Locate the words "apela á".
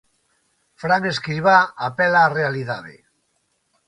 1.87-2.33